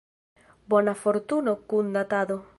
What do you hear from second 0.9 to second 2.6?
fortuno kun Datado.